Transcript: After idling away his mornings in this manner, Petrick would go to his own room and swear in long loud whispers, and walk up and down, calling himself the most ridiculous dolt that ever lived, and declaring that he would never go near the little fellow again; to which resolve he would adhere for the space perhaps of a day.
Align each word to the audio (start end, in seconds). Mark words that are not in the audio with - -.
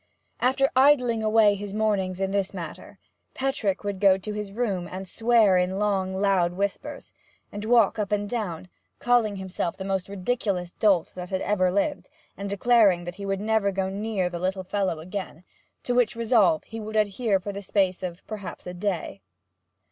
After 0.39 0.67
idling 0.75 1.21
away 1.21 1.53
his 1.53 1.75
mornings 1.75 2.19
in 2.19 2.31
this 2.31 2.55
manner, 2.55 2.97
Petrick 3.35 3.83
would 3.83 3.99
go 3.99 4.17
to 4.17 4.33
his 4.33 4.49
own 4.49 4.55
room 4.55 4.89
and 4.91 5.07
swear 5.07 5.59
in 5.59 5.77
long 5.77 6.15
loud 6.19 6.53
whispers, 6.53 7.13
and 7.51 7.65
walk 7.65 7.99
up 7.99 8.11
and 8.11 8.27
down, 8.27 8.67
calling 8.97 9.35
himself 9.35 9.77
the 9.77 9.85
most 9.85 10.09
ridiculous 10.09 10.73
dolt 10.73 11.13
that 11.13 11.31
ever 11.31 11.69
lived, 11.69 12.09
and 12.35 12.49
declaring 12.49 13.03
that 13.03 13.13
he 13.21 13.27
would 13.27 13.39
never 13.41 13.71
go 13.71 13.89
near 13.89 14.27
the 14.27 14.39
little 14.39 14.63
fellow 14.63 14.99
again; 15.01 15.43
to 15.83 15.93
which 15.93 16.15
resolve 16.15 16.63
he 16.63 16.79
would 16.79 16.95
adhere 16.95 17.39
for 17.39 17.53
the 17.53 17.61
space 17.61 18.03
perhaps 18.25 18.65
of 18.65 18.71
a 18.71 18.79
day. 18.79 19.21